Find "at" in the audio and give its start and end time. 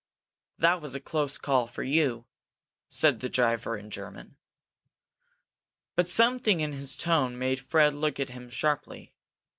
8.19-8.29